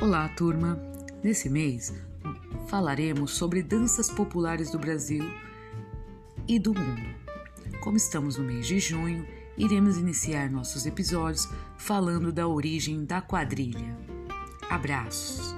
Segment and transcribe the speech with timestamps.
[0.00, 0.80] Olá, turma!
[1.22, 1.92] Nesse mês
[2.68, 5.22] falaremos sobre danças populares do Brasil
[6.48, 7.14] e do mundo.
[7.82, 9.26] Como estamos no mês de junho,
[9.58, 13.94] iremos iniciar nossos episódios falando da origem da quadrilha.
[14.70, 15.54] Abraços!